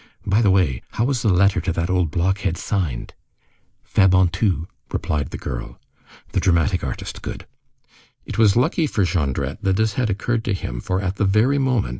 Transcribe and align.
By 0.25 0.41
the 0.41 0.49
way, 0.49 0.81
how 0.93 1.05
was 1.05 1.21
the 1.21 1.29
letter 1.31 1.61
to 1.61 1.71
that 1.73 1.91
old 1.91 2.09
blockhead 2.09 2.57
signed?" 2.57 3.13
"Fabantou," 3.83 4.65
replied 4.91 5.29
the 5.29 5.37
girl. 5.37 5.79
"The 6.31 6.39
dramatic 6.39 6.83
artist, 6.83 7.21
good!" 7.21 7.45
It 8.25 8.39
was 8.39 8.55
lucky 8.55 8.87
for 8.87 9.03
Jondrette, 9.05 9.59
that 9.61 9.75
this 9.75 9.93
had 9.93 10.09
occurred 10.09 10.43
to 10.45 10.55
him, 10.55 10.79
for 10.81 10.99
at 11.01 11.17
the 11.17 11.25
very 11.25 11.59
moment, 11.59 11.85
M. 11.89 11.89